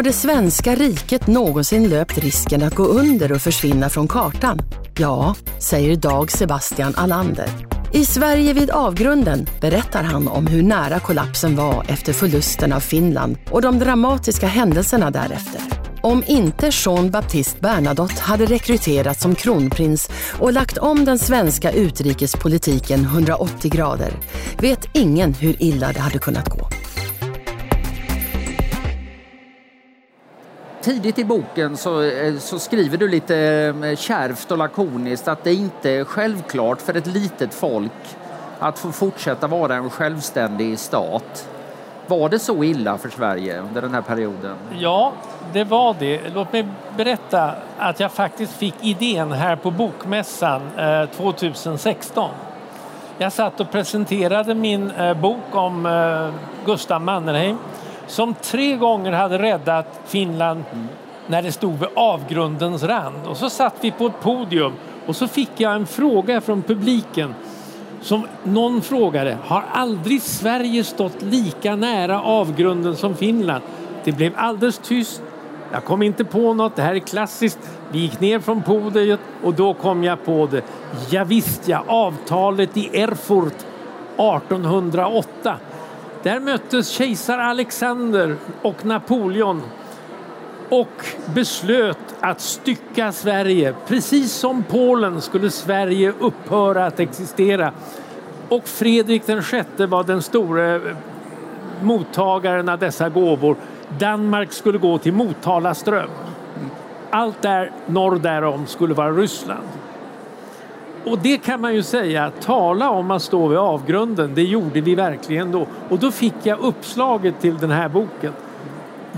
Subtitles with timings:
[0.00, 4.58] Har det svenska riket någonsin löpt risken att gå under och försvinna från kartan?
[4.98, 7.48] Ja, säger Dag Sebastian Alander.
[7.92, 13.36] I Sverige vid avgrunden berättar han om hur nära kollapsen var efter förlusten av Finland
[13.50, 15.60] och de dramatiska händelserna därefter.
[16.02, 23.00] Om inte Jean Baptiste Bernadotte hade rekryterats som kronprins och lagt om den svenska utrikespolitiken
[23.04, 24.12] 180 grader
[24.58, 26.79] vet ingen hur illa det hade kunnat gå.
[30.82, 33.36] Tidigt i boken så, eh, så, skriver du lite
[33.84, 37.92] eh, kärvt och lakoniskt att det inte är självklart för ett litet folk
[38.58, 41.48] att få fortsätta vara en självständig stat.
[42.06, 44.56] Var det så illa för Sverige under den här perioden?
[44.78, 45.12] Ja,
[45.52, 46.20] det var det.
[46.34, 52.30] Låt mig berätta att jag faktiskt fick idén här på Bokmässan eh, 2016.
[53.18, 55.88] Jag satt och presenterade min bok om
[56.66, 57.58] Gustav Mannerheim
[58.10, 60.88] som tre gånger hade räddat Finland mm.
[61.26, 63.26] när det stod vid avgrundens rand.
[63.26, 64.72] Och så satt vi på ett podium
[65.06, 67.34] och så fick jag en fråga från publiken
[68.02, 73.62] som någon frågade, har aldrig Sverige stått lika nära avgrunden som Finland?
[74.04, 75.22] Det blev alldeles tyst.
[75.72, 77.58] Jag kom inte på något, det här är klassiskt.
[77.92, 80.62] Vi gick ner från podiet och då kom jag på det.
[81.10, 83.56] Ja, visst ja, avtalet i Erfurt
[84.16, 85.56] 1808
[86.22, 89.62] där möttes kejsar Alexander och Napoleon
[90.68, 93.74] och beslöt att stycka Sverige.
[93.86, 97.72] Precis som Polen skulle Sverige upphöra att existera.
[98.48, 100.96] Och Fredrik den sjätte var den store eh,
[101.82, 103.56] mottagaren av dessa gåvor.
[103.98, 106.10] Danmark skulle gå till Motala ström.
[107.10, 109.66] Allt där norr därom skulle vara Ryssland.
[111.04, 114.94] Och det kan man ju säga, tala om att stå vid avgrunden, det gjorde vi
[114.94, 115.66] verkligen då.
[115.88, 118.32] Och då fick jag uppslaget till den här boken.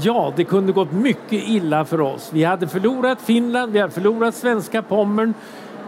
[0.02, 2.30] Ja, det kunde gått mycket illa för oss.
[2.32, 5.34] Vi hade förlorat Finland, vi hade förlorat svenska Pommern.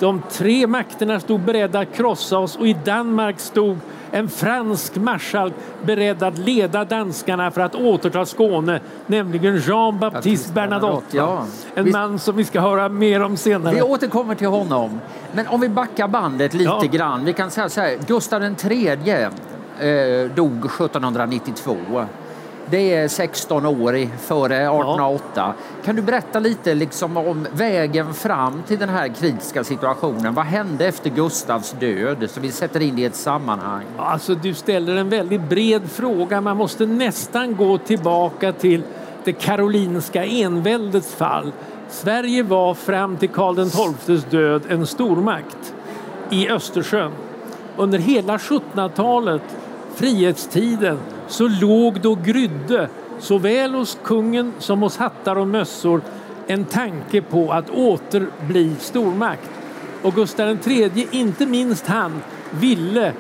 [0.01, 3.79] De tre makterna stod beredda att krossa oss och i Danmark stod
[4.15, 11.17] en fransk marskalk beredd att leda danskarna för att återta Skåne, nämligen Jean-Baptiste Bernadotte.
[11.17, 11.45] Ja.
[11.75, 11.93] En vi...
[11.93, 13.75] man som vi ska höra mer om senare.
[13.75, 15.01] Vi återkommer till honom.
[15.33, 16.89] Men om vi backar bandet lite ja.
[16.93, 17.25] grann.
[17.25, 21.77] Vi kan säga så här, Gustav III eh, dog 1792.
[22.71, 25.23] Det är 16 år före 1808.
[25.35, 25.55] Ja.
[25.85, 30.35] Kan du berätta lite liksom om vägen fram till den här kritiska situationen?
[30.35, 32.31] Vad hände efter Gustavs död?
[32.31, 33.85] Så vi sätter in det i ett sammanhang.
[33.99, 36.41] Alltså, du ställer en väldigt bred fråga.
[36.41, 38.83] Man måste nästan gå tillbaka till
[39.25, 41.53] det karolinska enväldets fall.
[41.91, 45.75] Sverige var fram till Karl XIIs död en stormakt
[46.31, 47.13] i Östersjön.
[47.77, 49.43] Under hela 1700-talet,
[49.95, 50.99] frihetstiden,
[51.29, 56.01] så låg då grydde såväl hos kungen som hos hattar och mössor
[56.47, 59.51] en tanke på att åter bli stormakt.
[60.03, 63.13] Och Gustav III, inte minst han, ville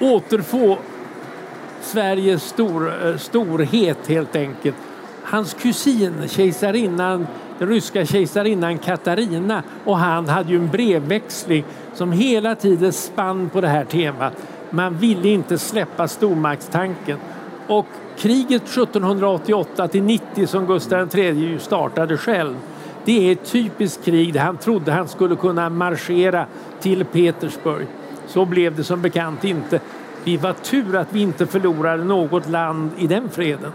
[0.00, 0.78] återfå
[1.80, 4.76] Sveriges stor, eh, storhet helt enkelt.
[5.22, 7.26] Hans kusin, kejsarinnan,
[7.58, 13.60] den ryska kejsarinnan Katarina och han hade ju en brevväxling som hela tiden spann på
[13.60, 14.32] det här temat.
[14.70, 17.18] Man ville inte släppa stormaktstanken.
[17.66, 17.86] Och
[18.16, 22.54] kriget 1788 till 90 som Gustav III startade själv
[23.08, 26.46] det är ett typiskt krig där han trodde han skulle kunna marschera
[26.80, 27.86] till Petersburg.
[28.26, 29.80] Så blev det som bekant inte.
[30.24, 33.72] Vi var tur att vi inte förlorade något land i den freden.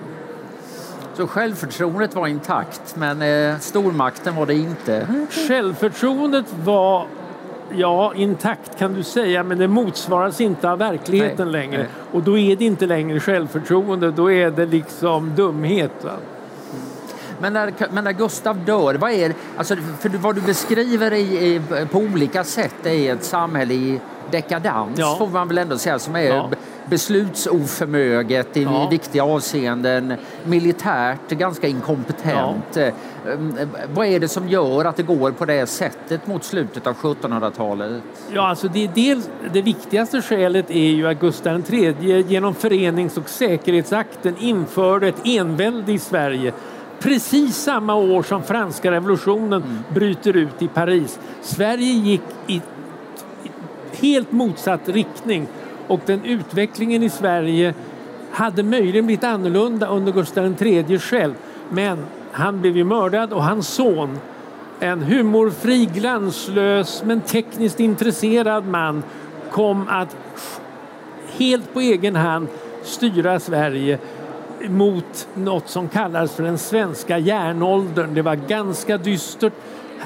[1.13, 5.07] Så självförtroendet var intakt men eh, stormakten var det inte?
[5.47, 7.07] Självförtroendet var
[7.75, 11.61] ja, intakt kan du säga, men det motsvaras inte av verkligheten Nej.
[11.61, 11.77] längre.
[11.77, 11.87] Nej.
[12.11, 16.03] Och då är det inte längre självförtroende, då är det liksom dumhet.
[16.03, 16.11] Va?
[17.39, 21.61] Men när, men när Gustav dör, vad är alltså, för vad du beskriver i, i,
[21.91, 23.99] på olika sätt är ett samhälle i
[24.31, 25.15] dekadans, ja.
[25.17, 26.49] får man väl ändå säga, som är ja
[26.89, 28.87] beslutsoförmöget i ja.
[28.89, 30.13] viktiga avseenden,
[30.43, 32.65] militärt ganska inkompetent.
[32.73, 32.81] Ja.
[32.81, 33.57] Ehm,
[33.93, 38.01] vad är det som gör att det går på det sättet mot slutet av 1700-talet?
[38.31, 43.29] Ja, alltså det, dels, det viktigaste skälet är ju att Gustav III genom förenings och
[43.29, 46.53] säkerhetsakten införde ett envälde i Sverige
[47.03, 49.83] precis samma år som franska revolutionen mm.
[49.93, 51.19] bryter ut i Paris.
[51.41, 52.61] Sverige gick i
[53.91, 55.47] helt motsatt riktning
[55.87, 57.73] och den utvecklingen i Sverige
[58.31, 61.33] hade möjligen blivit annorlunda under Gustav III själv.
[61.69, 64.19] Men han blev ju mördad och hans son,
[64.79, 69.03] en humorfri, glanslös men tekniskt intresserad man,
[69.51, 70.15] kom att
[71.37, 72.47] helt på egen hand
[72.83, 73.99] styra Sverige
[74.69, 78.13] mot något som kallades för den svenska järnåldern.
[78.13, 79.53] Det var ganska dystert.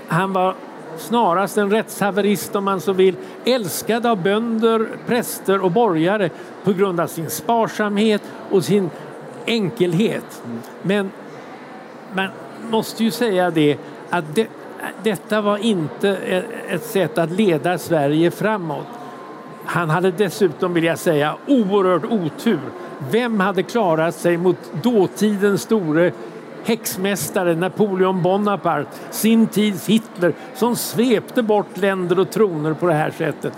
[0.07, 0.55] Han var
[0.99, 3.15] snarast en rättshaverist om man så vill,
[3.45, 6.29] älskad av bönder, präster och borgare
[6.63, 8.89] på grund av sin sparsamhet och sin
[9.45, 10.43] enkelhet.
[10.81, 11.11] Men
[12.13, 12.27] man
[12.69, 13.77] måste ju säga det
[14.09, 14.47] att det,
[15.03, 16.17] detta var inte
[16.69, 18.87] ett sätt att leda Sverige framåt.
[19.65, 22.59] Han hade dessutom, vill jag säga, oerhört otur.
[23.11, 26.11] Vem hade klarat sig mot dåtidens store
[26.67, 33.11] häxmästare Napoleon Bonaparte, sin tids Hitler, som svepte bort länder och troner på det här
[33.11, 33.53] sättet.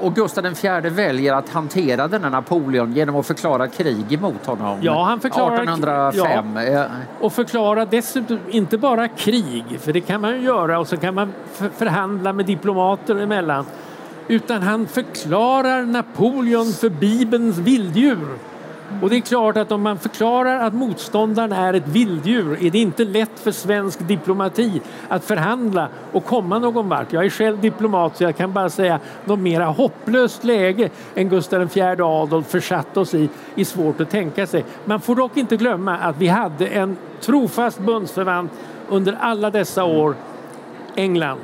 [0.00, 4.78] Och Gustav IV väljer att hantera denna Napoleon genom att förklara krig emot honom.
[4.82, 6.56] Ja, han förklarar, 1805.
[6.56, 6.84] Ja,
[7.20, 11.14] och förklara dessutom inte bara krig, för det kan man ju göra och så kan
[11.14, 11.32] man
[11.76, 13.66] förhandla med diplomater emellan.
[14.28, 18.28] Utan han förklarar Napoleon för Bibelns vilddjur.
[19.02, 22.78] Och det är klart att om man förklarar att motståndaren är ett vilddjur är det
[22.78, 27.12] inte lätt för svensk diplomati att förhandla och komma någon vart.
[27.12, 31.62] Jag är själv diplomat så jag kan bara säga något mera hopplöst läge än Gustav
[31.76, 34.64] IV Adolf försatt oss i är svårt att tänka sig.
[34.84, 38.52] Man får dock inte glömma att vi hade en trofast bundsförvant
[38.88, 40.14] under alla dessa år
[40.94, 41.38] England.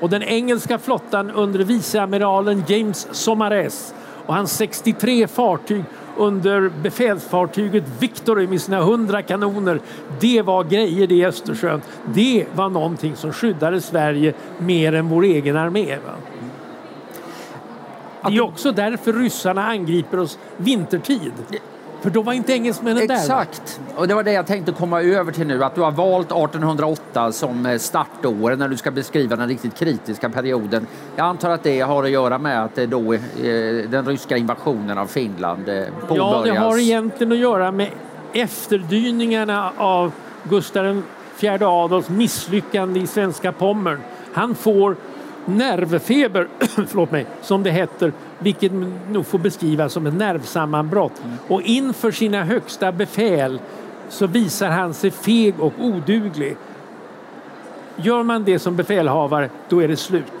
[0.00, 3.94] Och den engelska flottan under viceamiralen James Somares
[4.26, 5.84] och hans 63 fartyg
[6.16, 9.80] under befälsfartyget Victory med sina 100 kanoner.
[10.20, 11.82] Det var grejer det i Östersjön.
[12.14, 15.96] Det var någonting som skyddade Sverige mer än vår egen armé.
[15.96, 16.12] Va?
[18.28, 21.32] Det är också därför ryssarna angriper oss vintertid.
[22.04, 23.14] För då var inte engelsmännen där.
[23.14, 23.80] Exakt.
[23.96, 25.64] Och det var det jag tänkte komma över till nu.
[25.64, 30.30] Att du har valt 1808 som eh, startår när du ska beskriva den riktigt kritiska
[30.30, 30.86] perioden.
[31.16, 33.20] Jag antar att det har att göra med att då eh,
[33.88, 36.10] den ryska invasionen av Finland påbörjas.
[36.10, 37.90] Eh, ja, det har egentligen att göra med
[38.32, 40.12] efterdyningarna av
[40.42, 41.02] Gustav
[41.40, 44.00] IV Adolfs misslyckande i svenska Pommern.
[44.32, 44.96] Han får
[45.46, 46.48] nervfeber,
[46.86, 48.72] förlåt mig, som det heter, vilket
[49.10, 51.22] nog får beskrivas som ett nervsammanbrott.
[51.24, 51.36] Mm.
[51.48, 53.60] Och inför sina högsta befäl
[54.08, 56.56] så visar han sig feg och oduglig.
[57.96, 60.32] Gör man det som befälhavare, då är det slut.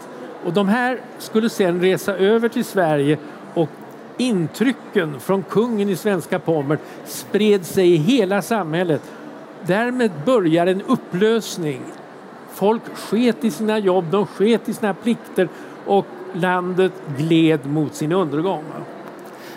[0.44, 3.18] Och de här skulle sen resa över till Sverige
[3.54, 3.68] och
[4.16, 9.02] intrycken från kungen i svenska Pommern spred sig i hela samhället.
[9.66, 11.80] Därmed börjar en upplösning
[12.54, 15.48] Folk sket i sina jobb, de sket i sina plikter
[15.86, 18.64] och landet gled mot sin undergång.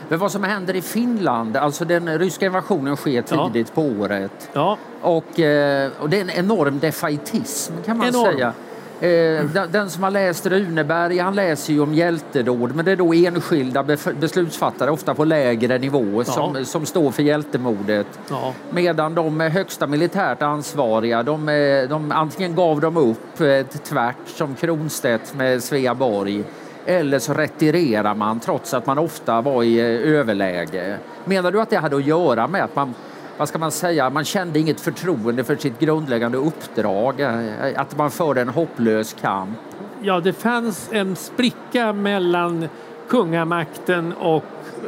[0.10, 3.76] Men vad som händer i Finland, alltså den ryska invasionen sker tidigt ja.
[3.76, 4.50] på året.
[4.54, 4.78] Ja.
[5.02, 8.34] Och, eh, och det är en enorm defaitism kan man enorm.
[8.34, 8.54] säga.
[9.02, 13.14] Eh, den som har läst Runeberg han läser ju om hjältedåd men det är då
[13.14, 13.84] enskilda
[14.20, 16.66] beslutsfattare, ofta på lägre nivå, som, ja.
[16.66, 18.08] som står för hjältemodet.
[18.30, 18.54] Ja.
[18.70, 24.56] Medan de högsta militärt ansvariga, de, eh, de, antingen gav de upp eh, tvärt som
[24.56, 26.44] Kronstedt med Sveaborg
[26.86, 30.98] eller så retirerar man trots att man ofta var i överläge.
[31.26, 32.94] Menar du att det hade att göra med att man
[33.38, 38.12] vad ska man säga, man kände inget förtroende för sitt grundläggande uppdrag, eh, att man
[38.12, 39.58] förde en hopplös kamp.
[40.02, 42.68] Ja, det fanns en spricka mellan
[43.08, 44.46] kungamakten och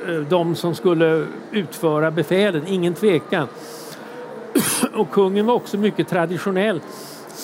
[0.07, 3.47] eh, de som skulle utföra befälen, ingen tvekan.
[4.93, 6.81] Och kungen var också mycket traditionell.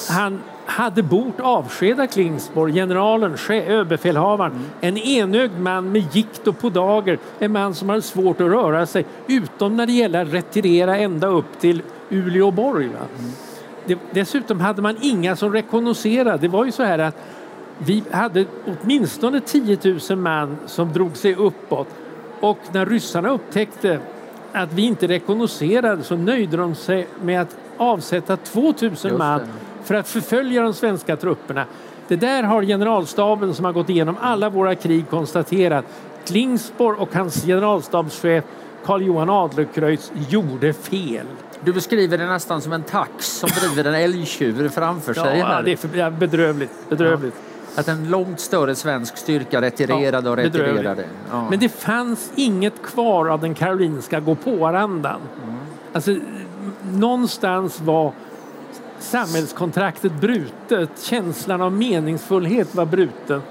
[0.10, 4.52] Han hade bort avskeda Klingsborg, generalen, överbefälhavaren.
[4.52, 4.66] Mm.
[4.82, 9.06] En enögd man med gikt och podager, en man som hade svårt att röra sig,
[9.28, 12.86] utom när det gäller att retirera ända upp till Uleåborg.
[12.86, 13.32] Mm.
[13.86, 16.38] Det, dessutom hade man inga som rekognoserade.
[16.38, 17.16] Det var ju så här att
[17.78, 19.78] vi hade åtminstone 10
[20.10, 21.88] 000 man som drog sig uppåt
[22.40, 24.00] och när ryssarna upptäckte
[24.54, 28.74] att vi inte rekognoserade så nöjde de sig med att avsätta 2
[29.04, 29.42] 000 man
[29.86, 31.65] för att förfölja de svenska trupperna.
[32.08, 35.86] Det där har generalstaben som har gått igenom alla våra krig konstaterat.
[36.25, 38.44] Klingsborg och hans generalstabschef
[38.86, 41.25] Karl Johan Adlercreutz gjorde fel.
[41.63, 45.39] Du beskriver det nästan som en tax som driver en älgtjur framför sig.
[45.39, 46.89] Ja, det är bedrövligt.
[46.89, 47.36] bedrövligt.
[47.75, 47.80] Ja.
[47.80, 51.06] Att en långt större svensk styrka retirerade ja, och retirerade.
[51.32, 51.50] Ja.
[51.50, 55.20] Men det fanns inget kvar av den karolinska gå-på-arandan.
[55.44, 55.56] Mm.
[55.94, 56.15] Alltså,
[56.92, 58.12] någonstans var
[59.00, 60.90] samhällskontraktet brutet.
[61.02, 63.42] Känslan av meningsfullhet var bruten.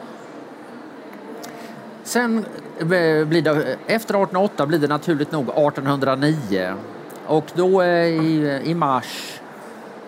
[2.04, 2.44] Sen
[2.78, 2.86] eh,
[3.26, 6.74] blir det, efter 1808 blir det naturligt nog 1809.
[7.26, 9.40] Och då eh, i, i mars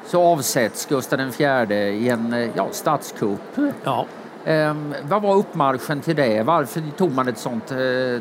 [0.07, 3.59] så avsätts Gustav IV i en eh, ja, statskupp.
[3.85, 4.07] Ja.
[4.47, 6.43] Um, vad var uppmarschen till det?
[6.43, 7.73] Varför tog man ett sånt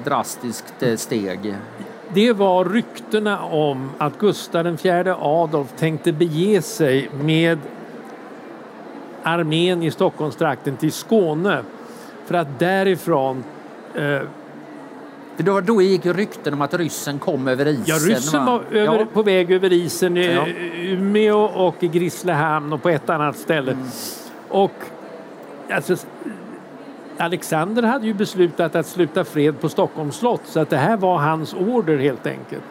[0.04, 1.56] drastiskt steg?
[2.14, 7.60] Det var ryktena om att Gustav IV Adolf tänkte bege sig med
[9.24, 11.64] armén i Stockholmstrakten till Skåne
[12.26, 13.44] för att därifrån
[13.96, 14.22] eh,
[15.38, 17.84] då, då gick rykten om att ryssen kom över isen.
[17.86, 19.06] Ja, ryssen var över, ja.
[19.14, 20.48] på väg över isen i ja.
[20.76, 23.72] Umeå och i Grisslehamn och på ett annat ställe.
[23.72, 23.88] Mm.
[24.50, 24.72] Och
[25.72, 25.96] alltså,
[27.18, 31.18] Alexander hade ju beslutat att sluta fred på Stockholms slott så att det här var
[31.18, 32.64] hans order helt enkelt.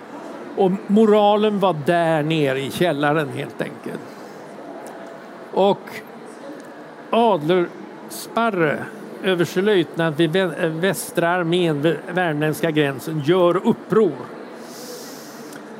[0.57, 4.01] Och moralen var där nere i källaren helt enkelt.
[5.53, 5.91] Och
[7.11, 8.79] Adlersparre,
[9.23, 14.13] överstelöjtnant vid eh, västra armén vid värmländska gränsen, gör uppror.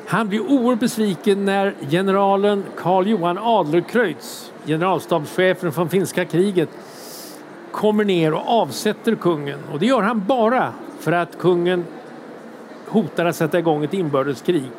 [0.07, 6.69] Han blir oerhört besviken när generalen Karl Johan Adlercreutz, generalstabschefen från finska kriget,
[7.75, 9.59] kommer ner och avsätter kungen.
[9.73, 11.85] Och det gör han bara för att kungen
[12.87, 14.71] hotar att sätta igång ett inbördeskrig.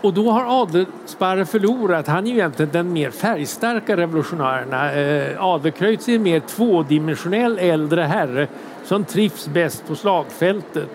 [0.00, 2.06] Och då har Adelsparre förlorat.
[2.06, 4.72] Han är ju egentligen den mer färgstarka revolutionären.
[4.72, 8.48] Eh, Adlercreutz är en mer tvådimensionell äldre herre
[8.84, 10.88] som trivs bäst på slagfältet.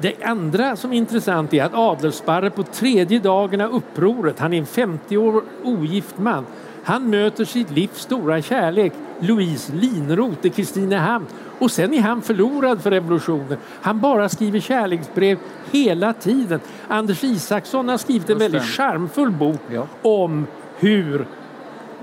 [0.00, 4.58] Det andra som är intressant är att Adelsparre på tredje dagen av upproret, han är
[4.58, 6.46] en 50 år ogift man,
[6.88, 11.26] han möter sitt livs stora kärlek, Louise Linroth i Kristinehamn.
[11.58, 13.58] Och sen är han förlorad för revolutionen.
[13.82, 15.38] Han bara skriver kärleksbrev
[15.72, 16.60] hela tiden.
[16.88, 19.86] Anders Isaksson har skrivit en väldigt charmfull bok ja.
[20.02, 20.46] om
[20.78, 21.26] hur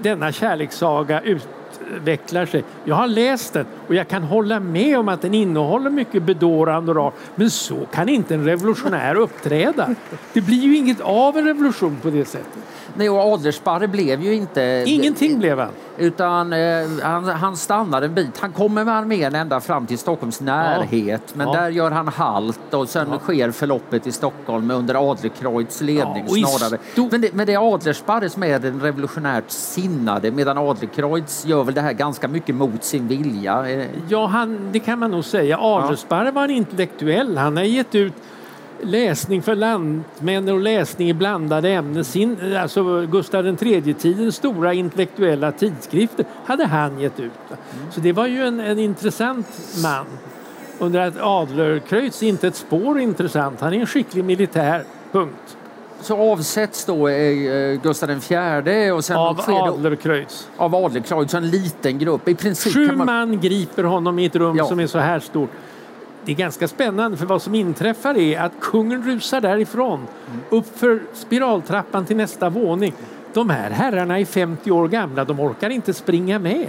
[0.02, 1.22] denna kärlekssaga
[1.96, 2.64] utvecklar sig.
[2.84, 6.92] Jag har läst den och jag kan hålla med om att den innehåller mycket bedårande
[6.92, 7.14] och rart.
[7.36, 9.96] Men så kan inte en revolutionär uppträda.
[10.34, 12.64] Det blir ju inget av en revolution på det sättet.
[12.98, 14.84] Nej, och Adlersparre blev ju inte...
[14.88, 15.70] Ingenting blev han.
[15.98, 18.38] Utan eh, han, han stannar en bit.
[18.40, 21.22] Han kommer med armén ända fram till Stockholms närhet.
[21.26, 21.34] Ja.
[21.34, 21.54] Men ja.
[21.54, 23.20] där gör han halt och sen ja.
[23.20, 26.78] sker förloppet i Stockholm under Adlercreutz ledning snarare.
[27.12, 31.75] Men det, men det är Adlersparre som är den revolutionärt sinnade medan Adlercreutz gör väl
[31.76, 33.66] det här ganska mycket mot sin vilja.
[34.10, 35.58] Ja, han, det kan man nog säga.
[35.60, 37.38] Adlersparre var en intellektuell.
[37.38, 38.14] Han har gett ut
[38.82, 42.06] läsning för lantmän och läsning i blandade ämnen.
[42.06, 47.32] Sin, alltså Gustav III-tidens stora intellektuella tidskrifter hade han gett ut.
[47.50, 47.92] Mm.
[47.92, 49.48] Så det var ju en, en intressant
[49.84, 50.06] man.
[50.80, 53.62] Under att Adlercreutz inte ett spår intressant.
[53.62, 55.58] Han är en skicklig militär, punkt.
[56.02, 60.50] Så avsätts då eh, Gustav IV och sen av Adlercreutz.
[60.58, 62.28] Av Adlercreutz, en liten grupp.
[62.28, 63.06] I princip Sju man...
[63.06, 64.66] man griper honom i ett rum ja.
[64.66, 65.50] som är så här stort
[66.26, 70.42] det är ganska spännande för vad som inträffar är att kungen rusar därifrån mm.
[70.50, 72.94] upp för spiraltrappan till nästa våning.
[73.34, 76.68] De här herrarna är 50 år gamla, de orkar inte springa med.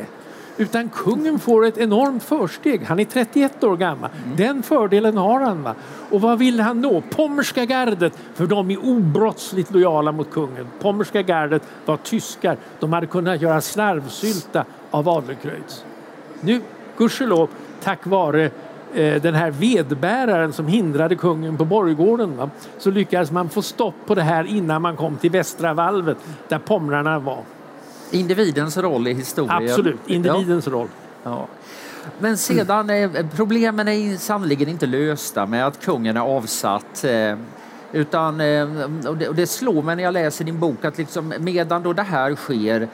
[0.56, 2.82] Utan kungen får ett enormt försteg.
[2.82, 4.10] Han är 31 år gammal.
[4.24, 4.36] Mm.
[4.36, 5.62] Den fördelen har han.
[5.62, 5.74] Va?
[6.10, 7.02] Och vad vill han nå?
[7.10, 10.66] Pommerska gardet, för de är obrottsligt lojala mot kungen.
[10.80, 12.56] Pommerska gardet var tyskar.
[12.80, 15.84] De hade kunnat göra slarvsylta av Adlercreutz.
[16.40, 16.60] Nu,
[16.96, 17.48] gudskelov,
[17.82, 18.50] tack vare
[18.96, 22.36] Eh, den här vedbäraren som hindrade kungen på borggården.
[22.36, 22.50] Va?
[22.78, 26.16] Så lyckades man få stopp på det här innan man kom till västra valvet
[26.48, 27.42] där pomrarna var.
[28.10, 29.70] Individens roll i historien.
[29.70, 30.72] Absolut, individens ja.
[30.72, 30.88] roll.
[31.22, 31.48] Ja.
[32.18, 33.28] Men sedan, mm.
[33.36, 37.04] problemen är sannoliken inte lösta med att kungen är avsatt.
[37.04, 37.36] Eh,
[37.92, 38.68] utan, eh,
[39.06, 42.34] och det, slår mig när jag läser din bok att liksom, medan då det här
[42.34, 42.88] sker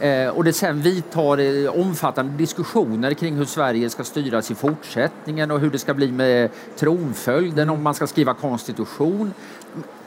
[0.00, 0.34] mm.
[0.34, 5.60] och det sen vidtar eh, omfattande diskussioner kring hur Sverige ska styras i fortsättningen och
[5.60, 9.34] hur det ska bli med tronföljden, om man ska skriva konstitution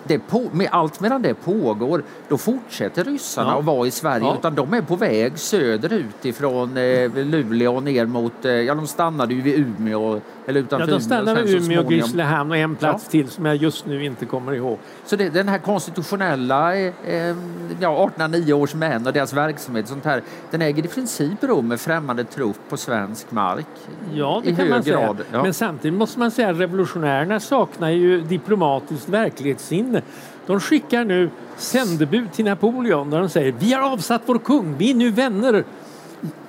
[0.03, 3.59] det på, med allt medan det pågår, då fortsätter ryssarna ja.
[3.59, 4.25] att vara i Sverige.
[4.25, 4.35] Ja.
[4.39, 9.33] Utan de är på väg söderut ifrån eh, Luleå ner mot, eh, ja de stannade
[9.33, 13.03] ju vid Umeå, eller utanför ja, de stannade vid Umeå, och Grisslehamn och en plats
[13.05, 13.11] ja.
[13.11, 14.77] till som jag just nu inte kommer ihåg.
[15.05, 17.35] Så det, den här konstitutionella, eh, eh
[17.79, 21.79] ja 1809 års män och deras verksamhet, sånt här, den äger i princip rum med
[21.79, 23.65] främmande trupp på svensk mark.
[24.13, 25.15] Ja, det kan man säga.
[25.31, 25.43] Ja.
[25.43, 30.01] Men samtidigt måste man säga att revolutionärerna saknar ju diplomatiskt verklighetssinne sinne.
[30.45, 34.91] De skickar nu sändebud till Napoleon där de säger vi har avsatt vår kung, vi
[34.91, 35.63] är nu vänner.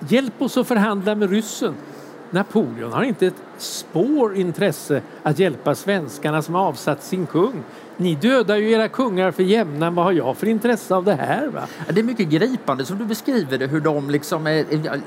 [0.09, 1.75] Hjälp oss att förhandla med ryssen.
[2.31, 7.63] Napoleon har inte ett spår intresse att hjälpa svenskarna som har avsatt sin kung
[8.01, 11.47] ni dödar ju era kungar för jämnan, vad har jag för intresse av det här?
[11.47, 11.63] Va?
[11.89, 14.65] Det är mycket gripande som du beskriver det, hur de liksom är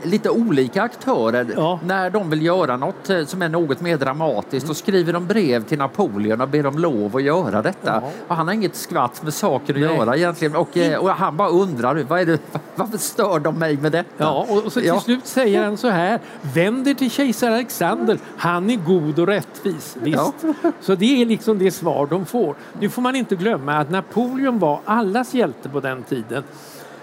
[0.07, 1.53] lite olika aktörer.
[1.55, 1.79] Ja.
[1.85, 5.63] När de vill göra något eh, som är något mer dramatiskt, då skriver de brev
[5.63, 8.01] till Napoleon och ber om lov att göra detta.
[8.03, 8.11] Ja.
[8.27, 9.97] Och han har inget skvatt med saken att Nej.
[9.97, 10.55] göra egentligen.
[10.55, 12.39] Och, eh, och, han bara undrar, vad är det,
[12.75, 14.09] varför stör de mig med detta?
[14.17, 14.99] Ja, och så till ja.
[14.99, 19.97] slut säger han så här, vänd er till kejsar Alexander, han är god och rättvis.
[20.01, 20.45] Visst.
[20.81, 22.55] Så det är liksom det svar de får.
[22.83, 26.43] Nu får man inte glömma att Napoleon var allas hjälte på den tiden.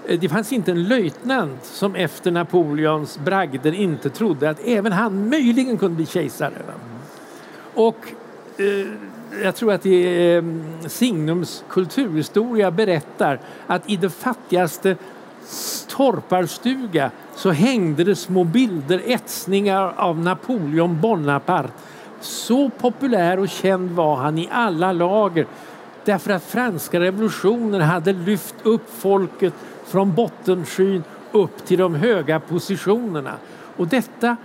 [0.07, 5.29] Eh, det fanns inte en löjtnant som efter Napoleons bragder inte trodde att även han
[5.29, 6.53] möjligen kunde bli kejsare.
[7.75, 7.97] Och
[8.57, 8.87] eh,
[9.43, 10.45] jag tror att det är, eh,
[10.87, 14.97] Signums kulturhistoria berättar att i det fattigaste
[15.89, 21.73] torparstuga så hängde det små bilder, etsningar av Napoleon Bonaparte.
[22.21, 25.47] Så populär och känd var han i alla lager
[26.05, 29.55] därför att franska revolutionen hade lyft upp folket
[29.87, 33.35] från bottenskyn upp till de höga positionerna.
[33.77, 34.37] Och detta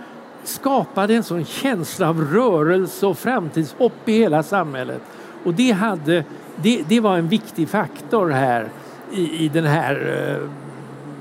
[0.44, 5.02] skapade en sån känsla av rörelse och framtidshopp i hela samhället.
[5.44, 6.24] Och det, hade,
[6.56, 8.68] det, det var en viktig faktor här
[9.12, 9.94] i, i den, här,
[10.34, 10.48] eh,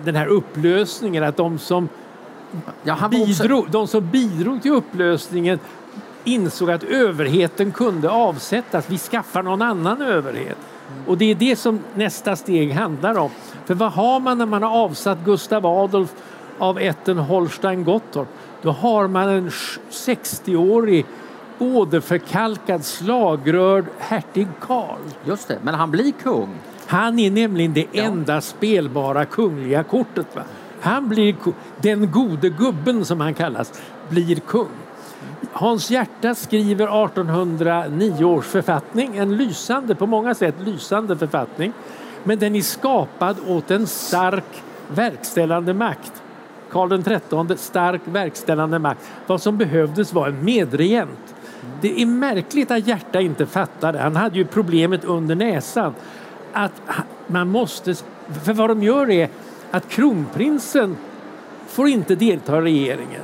[0.05, 1.23] den här upplösningen.
[1.23, 1.89] Att de som,
[2.83, 5.59] ja, bidrog, de som bidrog till upplösningen
[6.25, 8.85] insåg att överheten kunde avsättas.
[8.87, 10.57] Vi skaffar någon annan överhet.
[11.07, 13.29] Och det är det som nästa steg handlar om.
[13.65, 16.13] För vad har man när man har avsatt Gustav Adolf
[16.57, 18.27] av ätten Holstein-Gottorp?
[18.61, 19.49] Då har man en
[19.91, 21.05] 60-årig
[21.59, 24.99] åderförkalkad slagrörd hertig Karl.
[25.25, 26.49] Just det, men han blir kung.
[26.87, 28.03] Han är nämligen det ja.
[28.03, 30.27] enda spelbara kungliga kortet.
[30.35, 30.41] Va?
[30.81, 31.35] Han blir
[31.81, 34.67] den gode gubben som han kallas, blir kung.
[35.51, 41.73] Hans Hjärta skriver 1809 års författning, en lysande, på många sätt lysande författning.
[42.23, 46.23] Men den är skapad åt en stark verkställande makt.
[46.71, 49.11] Karl XIII, stark verkställande makt.
[49.27, 51.35] Vad som behövdes var en medregent.
[51.81, 53.99] Det är märkligt att Hjärta inte fattade.
[53.99, 55.93] Han hade ju problemet under näsan.
[56.53, 56.81] Att
[57.27, 57.95] man måste...
[58.43, 59.29] För vad de gör är
[59.71, 60.97] att kronprinsen
[61.67, 63.21] får inte delta i regeringen.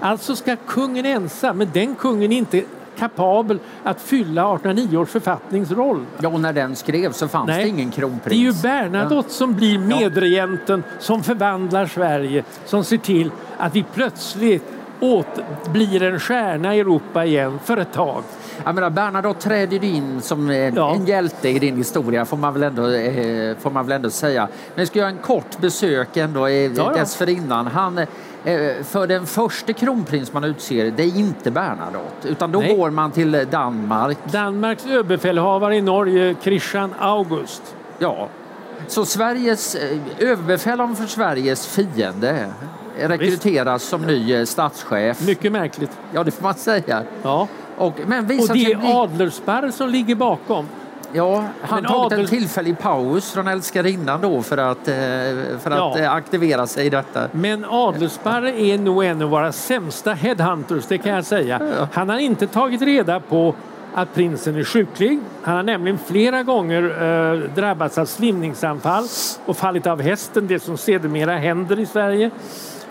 [0.00, 2.62] Alltså ska kungen ensam, men den kungen är inte
[2.98, 6.06] kapabel att fylla 1809 års författningsroll.
[6.18, 8.24] Ja, och när den skrevs så fanns Nej, det ingen kronprins.
[8.24, 8.52] Det är ju
[8.90, 9.34] Bernadotte ja.
[9.34, 14.64] som blir medregenten, som förvandlar Sverige, som ser till att vi plötsligt
[15.00, 15.40] åt,
[15.72, 18.22] blir en stjärna i Europa igen för ett tag.
[18.64, 20.94] Jag menar, Bernadotte trädde in som en, ja.
[20.94, 24.48] en hjälte i din historia får man väl ändå, eh, får man väl ändå säga.
[24.74, 27.66] Men jag ska göra en kort besök ändå eh, ja, dessförinnan.
[27.66, 28.06] Han, eh,
[28.82, 32.76] för den första kronprins man utser, det är inte Bernadotte, utan då Nej.
[32.76, 34.18] går man till Danmark.
[34.24, 37.62] Danmarks överbefälhavare i Norge, Christian August.
[37.98, 38.28] Ja,
[38.86, 42.46] så Sveriges, eh, överbefälhavaren för Sveriges fiende
[42.98, 43.90] rekryteras Visst.
[43.90, 45.26] som ny eh, statschef.
[45.26, 45.90] Mycket märkligt.
[46.12, 47.02] Ja, det får man säga.
[47.22, 47.48] Ja.
[47.76, 48.76] Och, men och det är bli...
[48.92, 50.66] Adlersparr som ligger bakom.
[51.12, 52.20] Ja, han har tagit Adel...
[52.20, 54.94] en tillfällig paus från älskarinnan då för att, eh,
[55.60, 56.10] för att ja.
[56.10, 57.28] aktivera sig i detta.
[57.32, 61.60] Men Adelsparre är nog en av våra sämsta headhunters, det kan jag säga.
[61.78, 61.88] Ja.
[61.92, 63.54] Han har inte tagit reda på
[63.94, 65.20] att prinsen är sjuklig.
[65.42, 69.04] Han har nämligen flera gånger eh, drabbats av svimningsanfall
[69.46, 72.30] och fallit av hästen, det som sedermera händer i Sverige.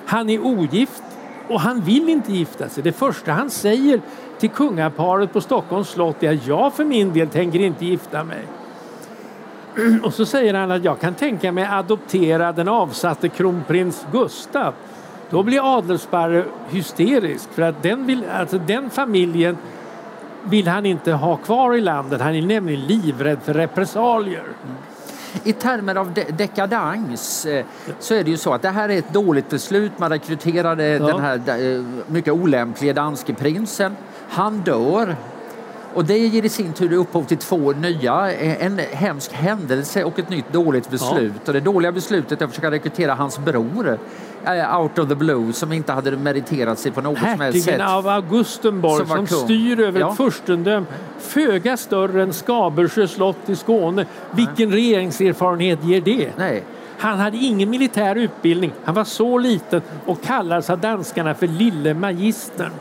[0.05, 1.03] Han är ogift
[1.47, 2.83] och han vill inte gifta sig.
[2.83, 4.01] Det första han säger
[4.43, 8.41] till kungaparet på Stockholms slott är att jag för min del tänker inte gifta mig.
[10.03, 14.73] Och så säger han att jag kan tänka mig adoptera den avsatte kronprins Gustav.
[15.29, 19.57] Då blir Adelsparre hysterisk för att den, vill, alltså den familjen
[20.43, 22.21] vill han inte ha kvar i landet.
[22.21, 24.43] Han är nämligen livrädd för repressalier.
[25.43, 27.65] I termer av de dekadans eh,
[27.99, 29.91] så är det ju så att det här är ett dåligt beslut.
[29.97, 31.07] Man rekryterade ja.
[31.07, 33.95] den här eh, mycket olämpliga danske prinsen.
[34.33, 35.15] Han dör
[35.93, 40.29] och det ger i sin tur upphov till två nya, en hemsk händelse och ett
[40.29, 41.33] nytt dåligt beslut.
[41.35, 41.41] Ja.
[41.47, 43.99] Och det dåliga beslutet är att försöka rekrytera hans bror
[44.45, 47.65] Eh, out of the blue som inte hade meriterat sig på något Hertigen som helst
[47.65, 47.81] sätt.
[47.81, 50.11] av Augustenborg som, som styr över ja.
[50.11, 50.85] ett furstendöme
[51.19, 54.05] föga större än Skabersjö slott i Skåne.
[54.31, 54.77] Vilken Nej.
[54.77, 56.29] regeringserfarenhet ger det?
[56.37, 56.63] Nej.
[56.97, 58.73] Han hade ingen militär utbildning.
[58.83, 62.71] Han var så liten och kallades av danskarna för Lille Magistern.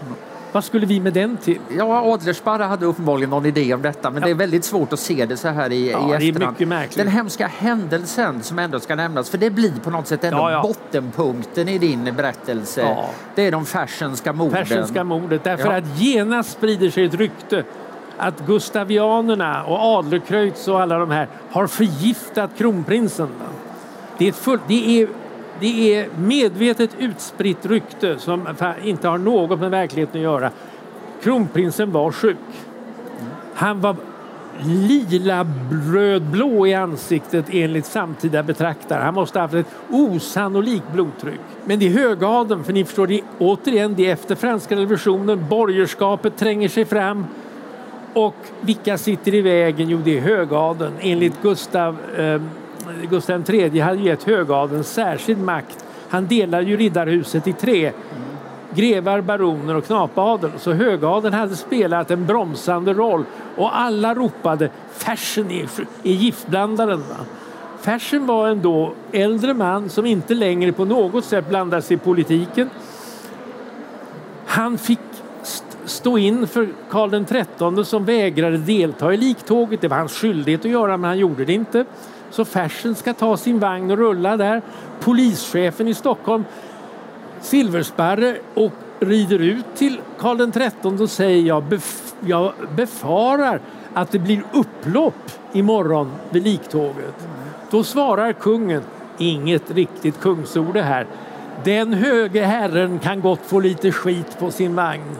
[0.53, 1.59] Vad skulle vi med den till?
[1.77, 4.27] Ja, Adlersparre hade uppenbarligen någon idé om detta, men ja.
[4.27, 6.57] det är väldigt svårt att se det så här i, ja, i efterhand.
[6.97, 10.51] Den hemska händelsen som ändå ska nämnas, för det blir på något sätt ändå ja,
[10.53, 10.63] ja.
[10.63, 12.97] bottenpunkten i din berättelse.
[13.35, 14.67] Det är de Fersenska morden.
[14.67, 17.65] Fersenska mordet, därför att genast sprider sig ett rykte
[18.19, 23.29] att gustavianerna och Adlercreutz och alla de här har förgiftat kronprinsen.
[24.19, 25.09] Det är, full, det är,
[25.63, 28.49] det är medvetet utspritt rykte som
[28.85, 30.51] inte har något med verkligheten att göra.
[31.23, 32.37] Kronprinsen var sjuk.
[33.55, 33.97] Han var
[34.65, 35.47] lila
[35.93, 39.03] rödblå i ansiktet enligt samtida betraktare.
[39.03, 41.41] Han måste ha haft ett osannolikt blodtryck.
[41.65, 45.47] Men det är högadeln, för ni förstår, det är, återigen, det är efter franska revolutionen,
[45.49, 47.27] borgerskapet tränger sig fram.
[48.15, 49.89] Och vilka sitter i vägen?
[49.89, 50.93] Jo, det är högadeln.
[51.01, 52.41] Enligt Gustav, eh,
[53.11, 55.85] Gustav III hade gett högadeln särskild makt.
[56.09, 57.93] Han delade ju riddarhuset i tre
[58.75, 60.51] grevar, baroner och knapadel.
[60.59, 63.25] Så högadeln hade spelat en bromsande roll
[63.57, 65.69] och alla ropade Fersen är,
[66.03, 66.99] är giftblandaren.
[66.99, 67.25] Va?
[67.81, 71.99] Fersen var en då äldre man som inte längre på något sätt blandade sig i
[71.99, 72.71] politiken.
[74.47, 74.99] Han fick
[75.85, 79.81] stå in för Karl XIII som vägrade delta i liktåget.
[79.81, 81.85] Det var hans skyldighet att göra men han gjorde det inte.
[82.33, 84.63] Så Fersen ska ta sin vagn och rulla där.
[85.01, 86.45] Polischefen i Stockholm
[87.43, 93.61] Silversparre och rider ut till Karl XIII och säger jag, bef jag befarar
[93.95, 97.29] att det blir upplopp imorgon vid liktåget.
[97.71, 98.83] Då svarar kungen,
[99.19, 101.07] inget riktigt kungsord det här.
[101.65, 105.17] Den höge herren kan gott få lite skit på sin vagn.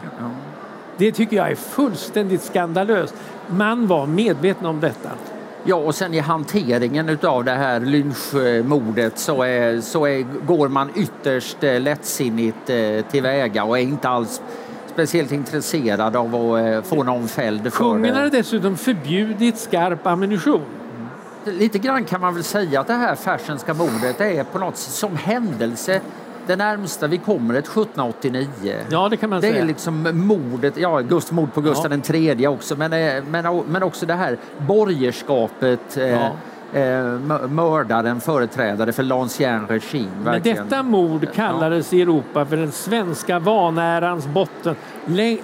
[0.97, 3.15] Det tycker jag är fullständigt skandalöst.
[3.47, 5.11] Man var medveten om detta.
[5.65, 10.91] Ja, och sen i hanteringen av det här lynchmordet så, är, så är, går man
[10.97, 14.43] ytterst eh, lättsinnigt eh, tillväga och är inte alls
[14.87, 20.65] speciellt intresserad av att eh, få någon fälld för Kungen hade dessutom förbjudit skarp ammunition.
[21.45, 24.95] Lite grann kan man väl säga att det här Fersenska mordet är på något sätt
[24.95, 26.01] som händelse
[26.47, 28.49] det närmsta vi kommer ett 1789.
[28.91, 29.63] Ja, det kan man det säga.
[29.63, 32.15] är liksom mordet, ja, Gust, mord på Gustav ja.
[32.15, 35.97] III också, men, eh, men, men också det här borgerskapet.
[35.97, 36.31] Eh, ja.
[36.75, 37.05] Eh,
[37.49, 40.11] mördaren, företrädare för l'ancien regime.
[40.25, 41.99] Men detta mord kallades ja.
[41.99, 44.77] i Europa för den svenska vanärans botten.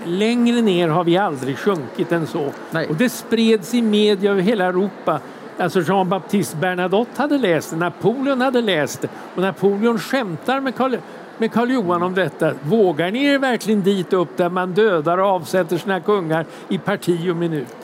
[0.04, 2.52] längre ner har vi aldrig sjunkit än så.
[2.70, 2.86] Nej.
[2.86, 5.20] Och det spreds i media över hela Europa
[5.58, 10.96] Alltså Jean-Baptiste Bernadotte hade läst det, Napoleon hade läst det och Napoleon skämtar med Karl,
[11.38, 12.52] med Karl Johan om detta.
[12.62, 17.30] Vågar ni er verkligen dit upp där man dödar och avsätter sina kungar i parti
[17.30, 17.76] och minut?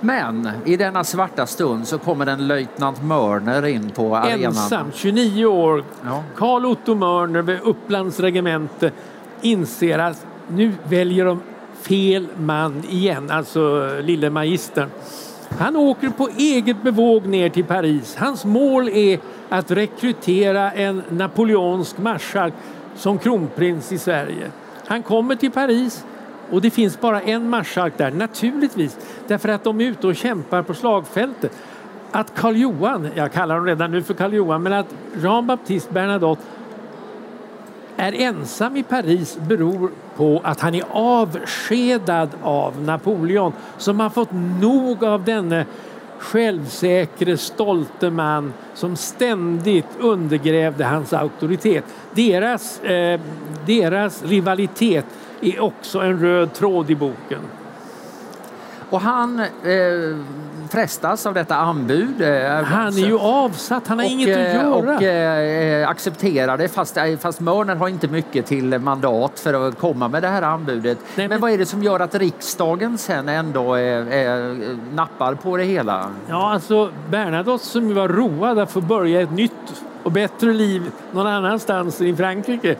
[0.00, 4.44] Men i denna svarta stund så kommer en löjtnant Mörner in på arenan.
[4.44, 5.84] Ensam, 29 år.
[6.04, 6.22] Ja.
[6.36, 8.92] Karl Otto Mörner vid Upplands regemente
[9.40, 11.40] inser att nu väljer de
[11.82, 14.88] fel man igen, alltså lille magistern.
[15.58, 18.16] Han åker på eget bevåg ner till Paris.
[18.16, 22.54] Hans mål är att rekrytera en napoleonsk marskalk
[22.94, 24.50] som kronprins i Sverige.
[24.86, 26.04] Han kommer till Paris
[26.50, 30.62] och det finns bara en marskalk där, naturligtvis, därför att de är ute och kämpar
[30.62, 31.52] på slagfältet.
[32.12, 36.42] Att Karl Johan, jag kallar honom redan nu för Karl Johan, men att Jean-Baptiste Bernadotte
[38.00, 44.32] är ensam i Paris beror på att han är avskedad av Napoleon som har fått
[44.60, 45.66] nog av denne
[46.18, 51.84] självsäkre, stolte man som ständigt undergrävde hans auktoritet.
[52.14, 53.20] Deras, eh,
[53.66, 55.06] deras rivalitet
[55.40, 57.40] är också en röd tråd i boken.
[58.90, 59.46] Och han eh,
[60.70, 62.22] frestas av detta anbud.
[62.22, 64.96] Eh, han är ju avsatt, han har och, inget att eh, göra.
[64.96, 69.78] Och eh, accepterar det fast, eh, fast Mörner har inte mycket till mandat för att
[69.78, 70.98] komma med det här anbudet.
[70.98, 74.44] Nej, men, men, vad är det som gör att riksdagen sen ändå eh,
[74.92, 76.10] nappar på det hela?
[76.28, 81.26] Ja, alltså Bernadotte som var road att få börja ett nytt och bättre liv någon
[81.26, 82.76] annanstans i Frankrike.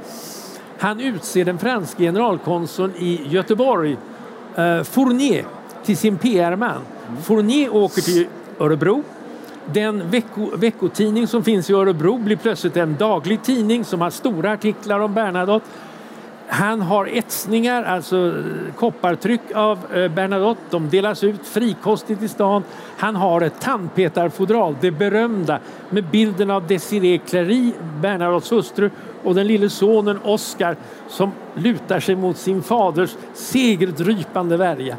[0.78, 3.96] Han utser den franske generalkonsuln i Göteborg,
[4.56, 5.44] eh, Fournier,
[5.84, 6.82] till sin PR-man.
[7.22, 8.26] Fournier åker till
[8.58, 9.02] Örebro.
[9.66, 14.52] Den vecko, veckotidning som finns i Örebro blir plötsligt en daglig tidning som har stora
[14.52, 15.66] artiklar om Bernadotte.
[16.52, 20.60] Han har etsningar, alltså eh, koppartryck av eh, Bernadotte.
[20.70, 22.62] De delas ut frikostigt i stan.
[22.96, 25.58] Han har ett tandpetarfodral, det berömda,
[25.90, 28.90] med bilden av Desiree Clary, Bernadottes hustru,
[29.22, 30.76] och den lille sonen Oscar
[31.08, 34.96] som lutar sig mot sin faders segerdrypande värja.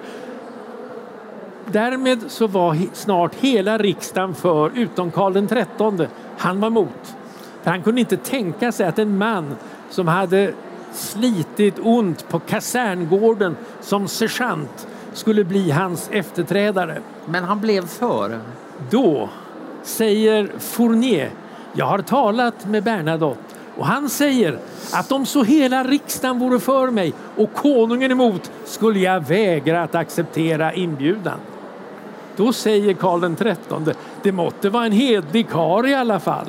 [1.67, 6.07] Därmed så var snart hela riksdagen för, utom Karl XIII.
[6.37, 7.15] Han var emot.
[7.63, 9.55] För han kunde inte tänka sig att en man
[9.89, 10.53] som hade
[10.93, 17.01] slitit ont på kaserngården som sergeant skulle bli hans efterträdare.
[17.25, 18.39] Men han blev för?
[18.89, 19.29] Då
[19.83, 21.31] säger Fournier,
[21.73, 23.41] jag har talat med Bernadotte
[23.77, 24.59] Och han säger
[24.93, 29.95] att om så hela riksdagen vore för mig och konungen emot skulle jag vägra att
[29.95, 31.39] acceptera inbjudan.
[32.35, 36.47] Då säger Karl XIII, det måtte vara en hedlig kar i alla fall.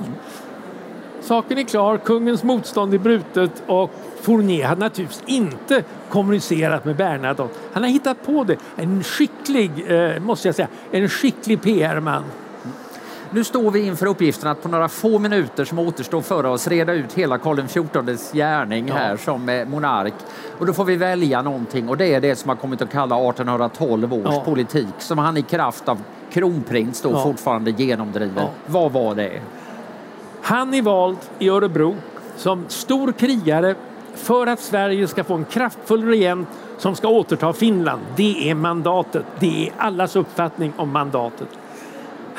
[1.21, 3.91] Saken är klar, kungens motstånd är brutet och
[4.21, 7.55] Fournier hade naturligtvis inte kommunicerat med Bernadotte.
[7.73, 8.57] Han har hittat på det.
[8.77, 12.23] En skicklig, eh, måste jag säga, en skicklig PR-man.
[13.35, 16.93] Nu står vi inför uppgiften att på några få minuter som återstår för oss reda
[16.93, 18.95] ut hela Karl XIVs gärning ja.
[18.95, 20.15] här som eh, monark.
[20.59, 23.17] Och då får vi välja någonting och det är det som har kommit att kalla
[23.17, 24.43] 1812 års ja.
[24.45, 25.99] politik som han i kraft av
[26.31, 27.23] kronprins då ja.
[27.23, 28.49] fortfarande genomdriver.
[28.67, 29.41] Vad var det?
[30.43, 31.97] Han är vald i Örebro
[32.37, 33.75] som stor krigare
[34.15, 38.03] för att Sverige ska få en kraftfull regent som ska återta Finland.
[38.17, 39.25] Det är mandatet.
[39.39, 41.49] Det är allas uppfattning om mandatet.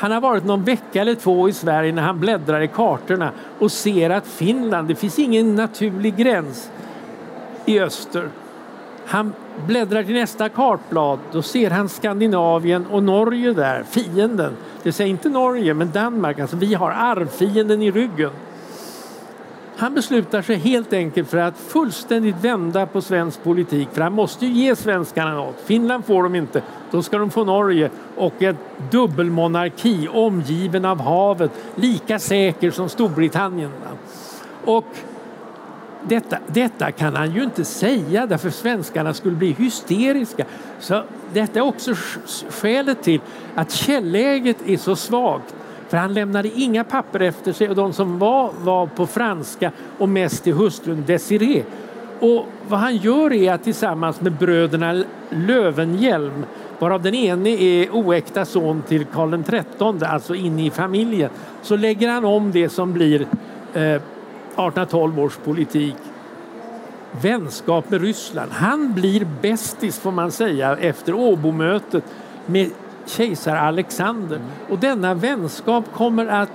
[0.04, 3.72] Han har varit någon vecka eller två i Sverige när han bläddrar i kartorna och
[3.72, 6.70] ser att Finland, det finns ingen naturlig gräns
[7.64, 8.28] i öster.
[9.06, 9.32] Han
[9.66, 14.56] bläddrar till nästa kartblad, då ser han Skandinavien och Norge där, fienden.
[14.82, 16.38] Det säger inte Norge, men Danmark.
[16.38, 18.30] Alltså vi har arvfienden i ryggen.
[19.76, 24.46] Han beslutar sig helt enkelt för att fullständigt vända på svensk politik för han måste
[24.46, 25.60] ju ge svenskarna något.
[25.64, 28.56] Finland får de inte, då ska de få Norge och en
[28.90, 33.70] dubbelmonarki omgiven av havet, lika säker som Storbritannien.
[34.64, 34.86] Och
[36.08, 40.44] detta, detta kan han ju inte säga därför svenskarna skulle bli hysteriska.
[40.80, 41.94] Så detta är också
[42.48, 43.20] skälet till
[43.54, 45.54] att källäget är så svagt.
[45.88, 50.08] För han lämnade inga papper efter sig och de som var var på franska och
[50.08, 51.64] mest till hustrun Desiree.
[52.20, 56.44] Och vad han gör är att tillsammans med bröderna Lövenhjelm
[56.78, 61.30] varav den ene är oäkta son till Karl XIII, alltså inne i familjen,
[61.62, 63.20] så lägger han om det som blir
[63.74, 64.00] eh,
[64.54, 65.96] 1812 års politik.
[67.22, 68.52] Vänskap med Ryssland.
[68.52, 72.04] Han blir bästis får man säga efter Åbomötet
[72.46, 72.70] med
[73.06, 74.40] kejsar Alexander.
[74.68, 76.50] Och denna vänskap kommer att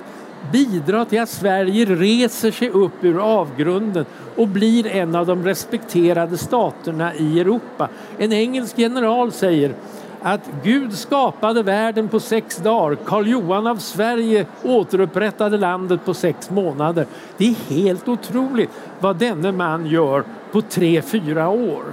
[0.52, 6.38] bidra till att Sverige reser sig upp ur avgrunden och blir en av de respekterade
[6.38, 7.90] staterna i Europa.
[8.18, 9.74] En engelsk general säger
[10.22, 12.98] att Gud skapade världen på sex dagar.
[13.06, 17.06] Karl Johan av Sverige återupprättade landet på sex månader.
[17.38, 21.84] Det är helt otroligt vad denne man gör på tre, fyra år.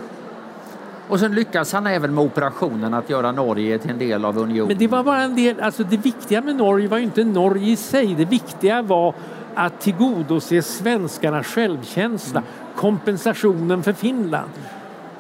[1.08, 4.68] Och sen lyckas han även med operationen att göra Norge till en del av unionen.
[4.68, 7.76] Men det var bara en del, alltså det viktiga med Norge var inte Norge i
[7.76, 8.14] sig.
[8.14, 9.14] Det viktiga var
[9.54, 12.50] att tillgodose svenskarnas självkänsla, mm.
[12.76, 14.50] kompensationen för Finland.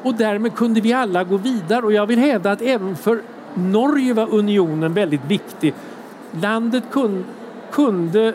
[0.02, 3.22] Och därmed kunde vi alla gå vidare och jag vill hävda att även för
[3.54, 5.74] Norge var unionen väldigt viktig.
[6.40, 7.24] Landet kun,
[7.70, 8.34] kunde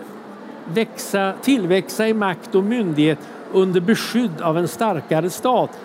[0.65, 3.19] växa, tillväxa i makt och myndighet
[3.53, 5.79] under beskydd av en starkare stat.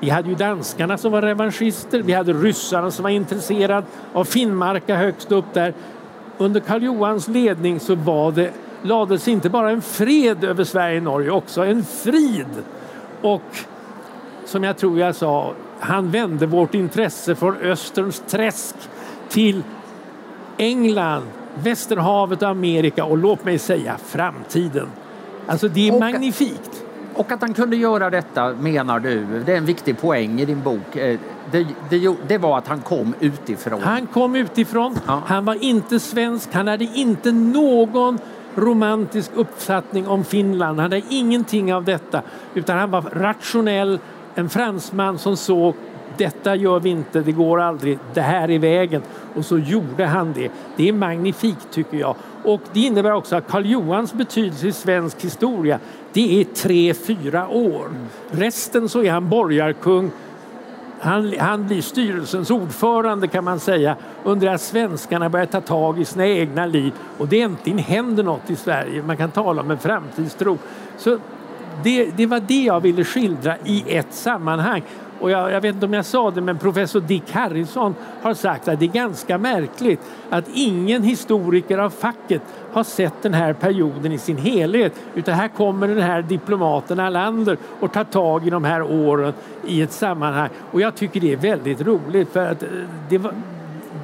[0.00, 4.96] Vi hade ju danskarna som var revanschister, vi hade ryssarna som var intresserade av Finnmarka
[4.96, 5.74] högst upp där.
[6.38, 11.02] Under Karl Johans ledning så var det, lades inte bara en fred över Sverige och
[11.02, 12.62] Norge, också en frid.
[13.22, 13.42] Och
[14.44, 18.74] som jag tror jag sa, han vände vårt intresse från Österns träsk
[19.28, 19.62] till
[20.56, 21.22] England,
[21.54, 24.88] Västerhavet och Amerika och låt mig säga framtiden.
[25.46, 26.84] Alltså det är och, magnifikt.
[27.18, 30.62] Och att han kunde göra detta menar du, det är en viktig poäng i din
[30.62, 30.96] bok.
[30.96, 31.18] Eh,
[31.50, 33.82] det, det, det var att han kom utifrån.
[33.82, 35.22] Han kom utifrån, ja.
[35.26, 38.18] han var inte svensk, han hade inte någon
[38.54, 40.80] romantisk uppfattning om Finland.
[40.80, 42.22] Han hade ingenting av detta
[42.54, 43.98] utan han var rationell,
[44.34, 45.74] en fransman som såg
[46.18, 49.02] detta gör vi inte, det går aldrig, det här är vägen.
[49.34, 50.50] Och så gjorde han det.
[50.76, 52.16] Det är magnifikt tycker jag.
[52.44, 55.78] Och det innebär också att Karl Johans betydelse i svensk historia,
[56.12, 57.88] det är tre, fyra år.
[58.30, 60.10] Resten så är han borgarkung,
[61.00, 66.04] han, han, blir styrelsens ordförande kan man säga under att svenskarna börjar ta tag i
[66.04, 69.02] sina egna liv och det äntligen händer något i Sverige.
[69.02, 70.58] Man kan tala om en framtidstro.
[70.96, 71.18] Så
[71.82, 74.82] det, det var det jag ville skildra i ett sammanhang.
[75.20, 78.68] Och jag, jag, vet inte om jag sa det, men professor Dick Harrison har sagt
[78.68, 80.00] att det är ganska märkligt
[80.30, 84.92] att ingen historiker av facket har sett den här perioden i sin helhet.
[85.14, 89.32] Utan här kommer den här diplomaten Erlander och tar tag i de här åren
[89.66, 90.48] i ett sammanhang.
[90.72, 92.68] Och jag tycker det är väldigt roligt för att eh,
[93.08, 93.34] det, var,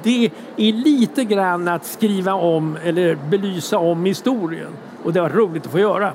[0.03, 4.71] det är lite grann att skriva om eller belysa om historien.
[5.03, 6.11] Och det var roligt att få göra.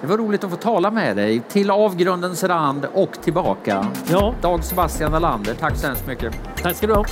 [0.00, 1.42] Det var roligt att få tala med dig.
[1.48, 3.92] Till avgrundens rand och tillbaka.
[4.10, 4.34] Ja.
[4.42, 6.34] Dag Sebastian Alander, tack så hemskt mycket.
[6.62, 7.04] Tack ska du ha.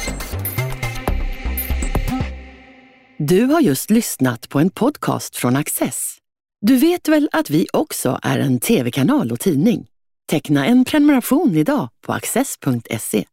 [3.18, 6.16] Du har just lyssnat på en podcast från Access.
[6.60, 9.86] Du vet väl att vi också är en tv-kanal och tidning?
[10.30, 13.26] Teckna en prenumeration idag på access.se.